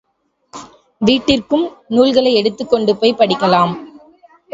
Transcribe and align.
வீட்டிற்கும் 1.01 1.65
நூல்களை 1.87 2.31
எடுத்துக்கொண்டு 2.33 2.95
போய்ப் 2.95 3.19
படிக்கலாம். 3.19 3.73